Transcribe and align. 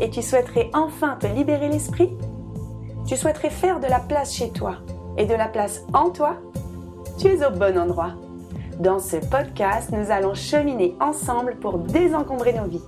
et 0.00 0.10
tu 0.10 0.22
souhaiterais 0.22 0.70
enfin 0.74 1.16
te 1.18 1.26
libérer 1.26 1.68
l'esprit? 1.68 2.10
Tu 3.06 3.16
souhaiterais 3.16 3.50
faire 3.50 3.80
de 3.80 3.86
la 3.86 4.00
place 4.00 4.34
chez 4.34 4.50
toi 4.50 4.76
et 5.16 5.24
de 5.24 5.34
la 5.34 5.48
place 5.48 5.82
en 5.94 6.10
toi? 6.10 6.36
Tu 7.18 7.28
es 7.28 7.46
au 7.46 7.50
bon 7.50 7.78
endroit. 7.78 8.12
Dans 8.78 8.98
ce 8.98 9.16
podcast, 9.16 9.90
nous 9.90 10.10
allons 10.10 10.34
cheminer 10.34 10.96
ensemble 11.00 11.56
pour 11.56 11.78
désencombrer 11.78 12.52
nos 12.52 12.66
vies. 12.66 12.84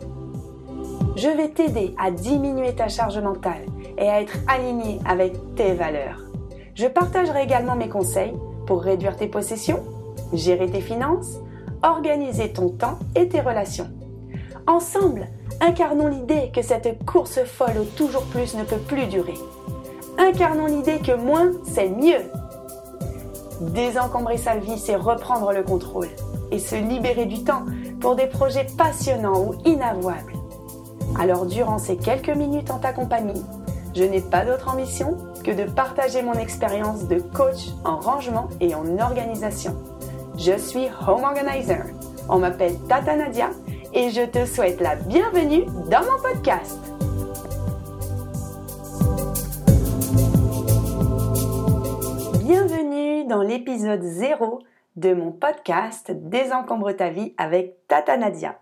Je 1.16 1.28
vais 1.28 1.48
t'aider 1.48 1.94
à 1.98 2.10
diminuer 2.10 2.74
ta 2.74 2.88
charge 2.88 3.18
mentale 3.18 3.64
et 3.96 4.08
à 4.08 4.20
être 4.20 4.36
aligné 4.46 5.00
avec 5.06 5.32
tes 5.54 5.72
valeurs. 5.72 6.20
Je 6.74 6.86
partagerai 6.86 7.42
également 7.42 7.74
mes 7.74 7.88
conseils 7.88 8.34
pour 8.66 8.82
réduire 8.82 9.16
tes 9.16 9.28
possessions, 9.28 9.82
gérer 10.34 10.70
tes 10.70 10.82
finances, 10.82 11.38
organiser 11.82 12.52
ton 12.52 12.68
temps 12.68 12.98
et 13.16 13.28
tes 13.28 13.40
relations. 13.40 13.88
Ensemble, 14.66 15.26
incarnons 15.60 16.08
l'idée 16.08 16.50
que 16.54 16.62
cette 16.62 17.04
course 17.04 17.40
folle 17.44 17.78
au 17.78 17.84
toujours 17.84 18.24
plus 18.24 18.54
ne 18.54 18.64
peut 18.64 18.76
plus 18.76 19.06
durer. 19.06 19.38
Incarnons 20.18 20.66
l'idée 20.66 20.98
que 20.98 21.14
moins, 21.14 21.52
c'est 21.64 21.88
mieux. 21.88 22.22
Désencombrer 23.60 24.38
sa 24.38 24.56
vie, 24.56 24.78
c'est 24.78 24.96
reprendre 24.96 25.52
le 25.52 25.62
contrôle 25.62 26.08
et 26.50 26.58
se 26.58 26.76
libérer 26.76 27.26
du 27.26 27.44
temps 27.44 27.64
pour 28.00 28.16
des 28.16 28.26
projets 28.26 28.66
passionnants 28.76 29.40
ou 29.40 29.54
inavouables. 29.64 30.32
Alors 31.18 31.46
durant 31.46 31.78
ces 31.78 31.96
quelques 31.96 32.28
minutes 32.28 32.70
en 32.70 32.78
ta 32.78 32.92
compagnie, 32.92 33.42
je 33.94 34.04
n'ai 34.04 34.20
pas 34.20 34.44
d'autre 34.44 34.68
ambition 34.68 35.16
que 35.44 35.50
de 35.50 35.64
partager 35.64 36.22
mon 36.22 36.34
expérience 36.34 37.04
de 37.04 37.18
coach 37.18 37.68
en 37.84 37.98
rangement 37.98 38.48
et 38.60 38.74
en 38.74 38.98
organisation. 38.98 39.76
Je 40.36 40.56
suis 40.56 40.86
Home 41.06 41.24
Organizer. 41.24 41.84
On 42.28 42.38
m'appelle 42.38 42.76
Tata 42.88 43.16
Nadia 43.16 43.50
et 43.94 44.10
je 44.10 44.22
te 44.22 44.44
souhaite 44.44 44.80
la 44.80 44.96
bienvenue 44.96 45.64
dans 45.90 46.02
mon 46.02 46.20
podcast. 46.20 46.78
Bienvenue 52.44 53.24
dans 53.26 53.42
l'épisode 53.42 54.02
0 54.02 54.60
de 54.96 55.14
mon 55.14 55.32
podcast 55.32 56.10
Désencombre 56.10 56.92
ta 56.92 57.10
vie 57.10 57.34
avec 57.38 57.86
Tata 57.88 58.16
Nadia. 58.16 58.58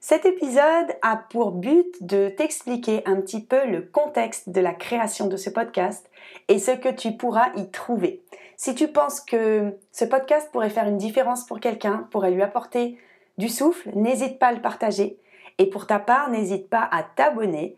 Cet 0.00 0.26
épisode 0.26 0.94
a 1.02 1.16
pour 1.16 1.52
but 1.52 1.86
de 2.02 2.28
t'expliquer 2.28 3.02
un 3.06 3.20
petit 3.20 3.42
peu 3.42 3.66
le 3.66 3.82
contexte 3.82 4.50
de 4.50 4.60
la 4.60 4.74
création 4.74 5.28
de 5.28 5.36
ce 5.36 5.50
podcast 5.50 6.10
et 6.48 6.58
ce 6.58 6.72
que 6.72 6.90
tu 6.90 7.12
pourras 7.12 7.52
y 7.56 7.70
trouver. 7.70 8.22
Si 8.56 8.74
tu 8.74 8.88
penses 8.88 9.20
que 9.20 9.76
ce 9.92 10.04
podcast 10.04 10.50
pourrait 10.52 10.70
faire 10.70 10.86
une 10.86 10.98
différence 10.98 11.46
pour 11.46 11.60
quelqu'un, 11.60 12.06
pourrait 12.10 12.30
lui 12.30 12.42
apporter 12.42 12.98
du 13.38 13.48
souffle, 13.48 13.90
n'hésite 13.94 14.38
pas 14.38 14.48
à 14.48 14.52
le 14.52 14.60
partager. 14.60 15.18
Et 15.58 15.66
pour 15.66 15.86
ta 15.86 15.98
part, 15.98 16.30
n'hésite 16.30 16.68
pas 16.68 16.88
à 16.90 17.02
t'abonner 17.02 17.76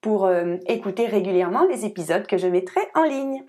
pour 0.00 0.26
euh, 0.26 0.56
écouter 0.66 1.06
régulièrement 1.06 1.64
les 1.64 1.84
épisodes 1.84 2.26
que 2.26 2.38
je 2.38 2.46
mettrai 2.46 2.80
en 2.94 3.04
ligne. 3.04 3.44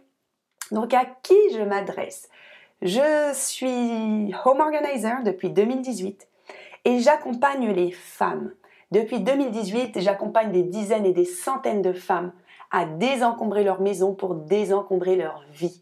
Donc 0.71 0.93
à 0.93 1.05
qui 1.23 1.37
je 1.53 1.61
m'adresse? 1.61 2.29
Je 2.81 3.31
suis 3.33 4.33
home 4.45 4.59
organizer 4.59 5.23
depuis 5.23 5.49
2018 5.49 6.27
et 6.85 6.99
j'accompagne 6.99 7.71
les 7.71 7.91
femmes. 7.91 8.53
Depuis 8.91 9.19
2018, 9.19 9.99
j'accompagne 9.99 10.51
des 10.51 10.63
dizaines 10.63 11.05
et 11.05 11.13
des 11.13 11.25
centaines 11.25 11.81
de 11.81 11.93
femmes 11.93 12.31
à 12.71 12.85
désencombrer 12.85 13.63
leur 13.63 13.81
maison 13.81 14.13
pour 14.13 14.35
désencombrer 14.35 15.15
leur 15.15 15.43
vie. 15.51 15.81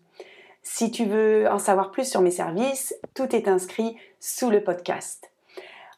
Si 0.64 0.90
tu 0.90 1.06
veux 1.06 1.48
en 1.50 1.60
savoir 1.60 1.92
plus 1.92 2.10
sur 2.10 2.22
mes 2.22 2.32
services, 2.32 2.96
tout 3.14 3.36
est 3.36 3.48
inscrit 3.48 3.98
sous 4.20 4.50
le 4.50 4.64
podcast. 4.64 5.32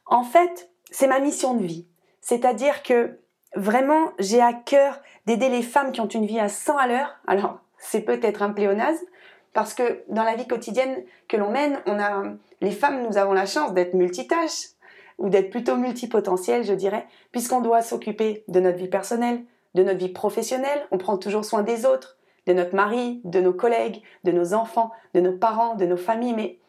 En 0.08 0.24
fait, 0.24 0.70
c'est 0.90 1.08
ma 1.08 1.20
mission 1.20 1.54
de 1.54 1.64
vie. 1.64 1.86
C'est-à-dire 2.22 2.82
que 2.82 3.20
vraiment, 3.56 4.12
j'ai 4.20 4.42
à 4.42 4.54
cœur 4.54 5.02
d'aider 5.26 5.50
les 5.50 5.62
femmes 5.62 5.92
qui 5.92 6.02
ont 6.02 6.08
une 6.08 6.26
vie 6.26 6.40
à 6.40 6.50
100 6.50 6.78
à 6.78 6.88
l'heure. 6.88 7.16
Alors, 7.28 7.60
c'est 7.78 8.02
peut-être 8.02 8.42
un 8.42 8.52
pléonasme, 8.52 9.06
parce 9.54 9.74
que 9.74 10.04
dans 10.08 10.24
la 10.24 10.36
vie 10.36 10.48
quotidienne 10.48 11.04
que 11.28 11.36
l'on 11.38 11.52
mène, 11.52 11.80
on 11.86 12.00
a, 12.00 12.24
les 12.62 12.72
femmes, 12.72 13.04
nous 13.04 13.18
avons 13.18 13.34
la 13.34 13.46
chance 13.46 13.74
d'être 13.74 13.94
multitâches 13.94 14.70
ou 15.18 15.30
d'être 15.30 15.50
plutôt 15.50 15.76
multipotentiel, 15.76 16.64
je 16.64 16.74
dirais, 16.74 17.08
puisqu'on 17.32 17.62
doit 17.62 17.82
s'occuper 17.82 18.44
de 18.48 18.60
notre 18.60 18.78
vie 18.78 18.88
personnelle, 18.88 19.44
de 19.74 19.84
notre 19.84 20.00
vie 20.00 20.10
professionnelle, 20.10 20.86
on 20.92 20.98
prend 20.98 21.18
toujours 21.18 21.44
soin 21.44 21.64
des 21.64 21.86
autres, 21.86 22.18
de 22.46 22.54
notre 22.54 22.76
mari, 22.76 23.22
de 23.26 23.42
nos 23.42 23.54
collègues, 23.54 24.04
de 24.24 24.32
nos 24.32 24.54
enfants, 24.54 24.92
de 25.14 25.20
nos 25.20 25.34
parents, 25.34 25.76
de 25.76 25.86
nos 25.86 25.98
familles, 25.98 26.34
mais 26.34 26.60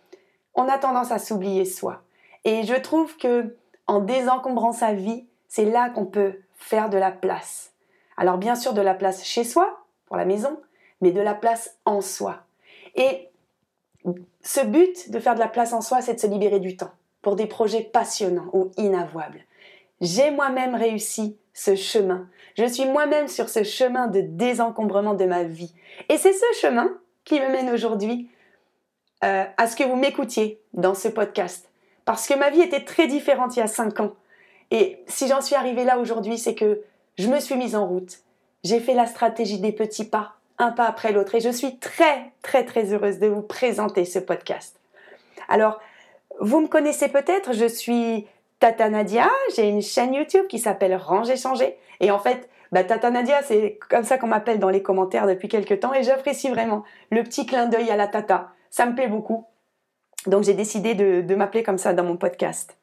on 0.55 0.69
a 0.69 0.79
tendance 0.79 1.13
à 1.13 1.19
s'oublier 1.19 1.65
soi. 1.65 2.03
Et 2.45 2.65
je 2.65 2.75
trouve 2.75 3.17
que 3.17 3.57
en 3.87 4.01
désencombrant 4.01 4.73
sa 4.73 4.93
vie, 4.93 5.27
c'est 5.49 5.65
là 5.65 5.91
qu'on 5.91 6.07
peut 6.07 6.41
faire 6.57 6.91
de 6.91 6.99
la 6.99 7.11
place. 7.11 7.73
Alors 8.17 8.39
bien 8.39 8.55
sûr 8.55 8.75
de 8.75 8.81
la 8.81 8.95
place 8.95 9.25
chez 9.25 9.45
soi, 9.45 9.85
pour 10.07 10.17
la 10.17 10.25
maison, 10.25 10.61
mais 11.01 11.13
de 11.13 11.21
la 11.21 11.35
place 11.35 11.77
en 11.85 12.01
soi. 12.01 12.41
Et 12.95 13.29
ce 14.43 14.65
but 14.65 15.11
de 15.11 15.21
faire 15.21 15.35
de 15.35 15.41
la 15.41 15.49
place 15.49 15.73
en 15.73 15.81
soi, 15.81 16.01
c'est 16.01 16.15
de 16.15 16.21
se 16.21 16.27
libérer 16.27 16.61
du 16.61 16.77
temps 16.77 16.91
pour 17.23 17.37
des 17.37 17.47
projets 17.47 17.83
passionnants 17.83 18.51
ou 18.53 18.71
inavouables. 18.77 19.45
J'ai 20.01 20.31
moi-même 20.31 20.75
réussi 20.75 21.37
ce 21.53 21.75
chemin. 21.75 22.29
Je 22.57 22.65
suis 22.65 22.87
moi-même 22.87 23.29
sur 23.29 23.49
ce 23.49 23.65
chemin 23.65 24.07
de 24.07 24.21
désencombrement 24.21 25.15
de 25.15 25.25
ma 25.25 25.43
vie. 25.43 25.75
Et 26.09 26.17
c'est 26.19 26.33
ce 26.33 26.61
chemin 26.61 26.91
qui 27.25 27.41
me 27.41 27.49
mène 27.49 27.71
aujourd'hui 27.71 28.31
euh, 29.25 29.45
à 29.57 29.67
ce 29.67 29.77
que 29.77 29.85
vous 29.85 29.97
m'écoutiez 29.97 30.61
dans 30.73 30.95
ce 30.95 31.09
podcast. 31.09 31.68
Parce 32.09 32.27
que 32.27 32.33
ma 32.33 32.49
vie 32.49 32.63
était 32.63 32.87
très 32.87 33.07
différente 33.07 33.55
il 33.55 33.61
y 33.61 33.63
a 33.63 33.67
cinq 33.67 34.01
ans. 34.01 34.15
Et 34.71 35.05
si 35.09 35.29
j'en 35.29 35.43
suis 35.43 35.57
arrivée 35.57 35.85
là 35.85 35.99
aujourd'hui, 35.99 36.39
c'est 36.39 36.55
que 36.55 36.81
je 37.19 37.29
me 37.29 37.39
suis 37.39 37.55
mise 37.55 37.77
en 37.77 37.87
route. 37.87 38.21
J'ai 38.65 38.81
fait 38.81 38.95
la 38.95 39.05
stratégie 39.05 39.61
des 39.61 39.73
petits 39.73 40.07
pas, 40.07 40.37
un 40.57 40.71
pas 40.71 40.87
après 40.87 41.13
l'autre. 41.13 41.35
Et 41.35 41.41
je 41.41 41.51
suis 41.51 41.77
très, 41.77 42.33
très, 42.41 42.65
très 42.65 42.95
heureuse 42.95 43.19
de 43.19 43.27
vous 43.27 43.43
présenter 43.43 44.07
ce 44.07 44.19
podcast. 44.19 44.81
Alors, 45.51 45.83
vous 46.41 46.61
me 46.63 46.67
connaissez 46.67 47.09
peut-être, 47.09 47.53
je 47.53 47.67
suis 47.67 48.27
Tata 48.59 48.89
Nadia, 48.89 49.29
j'ai 49.55 49.69
une 49.69 49.83
chaîne 49.83 50.15
YouTube 50.15 50.47
qui 50.47 50.59
s'appelle 50.59 50.97
Ranger 50.97 51.37
Changer. 51.37 51.77
Et 52.01 52.11
en 52.11 52.19
fait, 52.19 52.49
bah, 52.73 52.85
Tata 52.85 53.11
Nadia, 53.11 53.43
c'est 53.43 53.79
comme 53.91 54.05
ça 54.05 54.17
qu'on 54.17 54.29
m'appelle 54.29 54.61
dans 54.61 54.71
les 54.71 54.83
commentaires 54.83 55.27
depuis 55.27 55.49
quelques 55.49 55.81
temps 55.81 55.93
et 55.93 56.05
j'apprécie 56.05 56.49
vraiment 56.49 56.85
le 57.11 57.23
petit 57.23 57.45
clin 57.45 57.67
d'œil 57.67 57.91
à 57.91 57.97
la 57.97 58.07
Tata. 58.07 58.53
Ça 58.71 58.87
me 58.87 58.95
plaît 58.95 59.09
beaucoup. 59.09 59.45
Donc 60.29 60.45
j'ai 60.45 60.55
décidé 60.55 60.95
de, 60.95 61.35
m'appeler 61.35 61.63
comme 61.63 61.79
ça 61.79 61.95
dans 61.95 62.05
mon 62.05 62.17
podcast. 62.17 62.77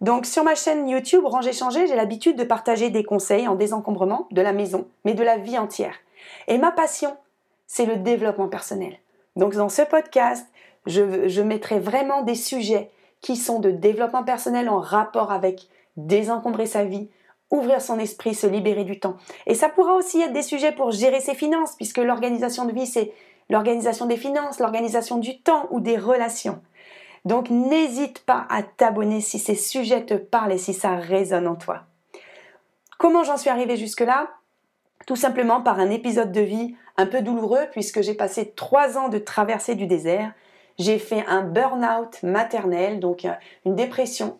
Donc 0.00 0.26
sur 0.26 0.44
ma 0.44 0.54
chaîne 0.54 0.88
YouTube 0.88 1.24
Ranger 1.24 1.52
Changer, 1.52 1.86
j'ai 1.86 1.96
l'habitude 1.96 2.36
de 2.36 2.44
partager 2.44 2.90
des 2.90 3.02
conseils 3.02 3.48
en 3.48 3.56
désencombrement 3.56 4.28
de 4.30 4.42
la 4.42 4.52
maison, 4.52 4.86
mais 5.04 5.14
de 5.14 5.24
la 5.24 5.38
vie 5.38 5.58
entière. 5.58 5.94
Et 6.46 6.58
ma 6.58 6.70
passion, 6.70 7.16
c'est 7.66 7.86
le 7.86 7.96
développement 7.96 8.48
personnel. 8.48 8.98
Donc 9.34 9.54
dans 9.54 9.68
ce 9.68 9.82
podcast, 9.82 10.46
je, 10.86 11.42
mettrai 11.42 11.80
vraiment 11.80 12.22
des 12.22 12.34
sujets 12.34 12.90
qui 13.20 13.36
sont 13.36 13.60
de 13.60 13.70
développement 13.70 14.22
personnel 14.22 14.68
en 14.68 14.78
rapport 14.78 15.32
avec 15.32 15.68
désencombrer 15.96 16.66
sa 16.66 16.84
vie, 16.84 17.08
ouvrir 17.50 17.80
son 17.80 17.98
esprit, 17.98 18.34
se 18.34 18.46
libérer 18.46 18.84
du 18.84 19.00
temps. 19.00 19.16
Et 19.46 19.54
ça 19.54 19.68
pourra 19.68 19.94
aussi 19.94 20.20
être 20.20 20.32
des 20.32 20.42
sujets 20.42 20.72
pour 20.72 20.92
gérer 20.92 21.20
ses 21.20 21.34
finances, 21.34 21.74
puisque 21.76 21.98
l'organisation 21.98 22.66
de 22.66 22.72
vie, 22.72 22.86
c'est 22.86 23.12
l'organisation 23.48 24.06
des 24.06 24.16
finances, 24.16 24.58
l'organisation 24.58 25.18
du 25.18 25.40
temps 25.40 25.66
ou 25.70 25.80
des 25.80 25.96
relations. 25.96 26.62
Donc 27.24 27.50
n'hésite 27.50 28.20
pas 28.20 28.46
à 28.50 28.62
t'abonner 28.62 29.20
si 29.20 29.38
ces 29.38 29.54
sujets 29.54 30.04
te 30.04 30.14
parlent 30.14 30.52
et 30.52 30.58
si 30.58 30.74
ça 30.74 30.96
résonne 30.96 31.46
en 31.46 31.56
toi. 31.56 31.82
Comment 32.98 33.24
j'en 33.24 33.36
suis 33.36 33.50
arrivée 33.50 33.76
jusque-là? 33.76 34.28
Tout 35.06 35.16
simplement 35.16 35.60
par 35.60 35.78
un 35.78 35.90
épisode 35.90 36.32
de 36.32 36.40
vie 36.40 36.74
un 36.96 37.06
peu 37.06 37.22
douloureux 37.22 37.66
puisque 37.72 38.02
j'ai 38.02 38.14
passé 38.14 38.52
trois 38.54 38.98
ans 38.98 39.08
de 39.08 39.18
traversée 39.18 39.74
du 39.74 39.86
désert 39.86 40.32
j'ai 40.78 40.98
fait 40.98 41.24
un 41.26 41.42
burn-out 41.42 42.22
maternel, 42.22 43.00
donc 43.00 43.24
euh, 43.24 43.32
une 43.66 43.74
dépression, 43.74 44.38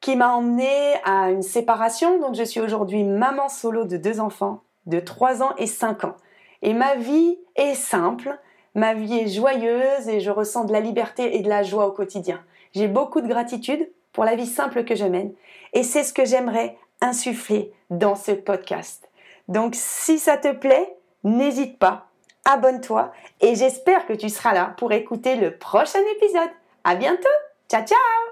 qui 0.00 0.16
m'a 0.16 0.32
emmené 0.34 0.94
à 1.04 1.30
une 1.30 1.42
séparation. 1.42 2.18
Donc 2.20 2.34
je 2.34 2.44
suis 2.44 2.60
aujourd'hui 2.60 3.04
maman 3.04 3.48
solo 3.48 3.84
de 3.84 3.96
deux 3.96 4.20
enfants 4.20 4.62
de 4.86 5.00
3 5.00 5.42
ans 5.42 5.54
et 5.58 5.66
5 5.66 6.04
ans. 6.04 6.16
Et 6.62 6.74
ma 6.74 6.96
vie 6.96 7.38
est 7.56 7.74
simple, 7.74 8.38
ma 8.74 8.94
vie 8.94 9.18
est 9.18 9.28
joyeuse 9.28 10.08
et 10.08 10.20
je 10.20 10.30
ressens 10.30 10.64
de 10.64 10.72
la 10.72 10.80
liberté 10.80 11.36
et 11.36 11.42
de 11.42 11.48
la 11.48 11.62
joie 11.62 11.86
au 11.86 11.92
quotidien. 11.92 12.42
J'ai 12.74 12.88
beaucoup 12.88 13.20
de 13.20 13.28
gratitude 13.28 13.88
pour 14.12 14.24
la 14.24 14.34
vie 14.34 14.46
simple 14.46 14.84
que 14.84 14.94
je 14.94 15.04
mène 15.04 15.32
et 15.72 15.82
c'est 15.82 16.04
ce 16.04 16.12
que 16.12 16.24
j'aimerais 16.24 16.76
insuffler 17.00 17.72
dans 17.90 18.16
ce 18.16 18.32
podcast. 18.32 19.08
Donc 19.46 19.74
si 19.74 20.18
ça 20.18 20.36
te 20.36 20.52
plaît, 20.52 20.96
n'hésite 21.24 21.78
pas 21.78 22.08
abonne-toi 22.44 23.12
et 23.40 23.54
j'espère 23.54 24.06
que 24.06 24.14
tu 24.14 24.28
seras 24.28 24.54
là 24.54 24.74
pour 24.78 24.92
écouter 24.92 25.36
le 25.36 25.56
prochain 25.56 26.00
épisode. 26.16 26.50
À 26.84 26.94
bientôt. 26.94 27.28
Ciao 27.68 27.84
ciao 27.84 28.27